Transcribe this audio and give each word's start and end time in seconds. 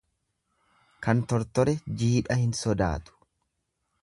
Kan 1.07 1.21
tortore 1.33 1.77
jiidha 2.01 2.39
hin 2.43 2.57
sodaatu. 2.65 3.19